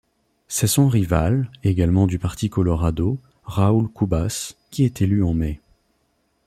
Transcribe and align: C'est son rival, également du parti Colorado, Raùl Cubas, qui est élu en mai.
C'est 0.47 0.65
son 0.65 0.87
rival, 0.89 1.51
également 1.63 2.07
du 2.07 2.17
parti 2.17 2.49
Colorado, 2.49 3.19
Raùl 3.43 3.87
Cubas, 3.93 4.53
qui 4.71 4.83
est 4.83 4.99
élu 5.03 5.23
en 5.23 5.35
mai. 5.35 5.61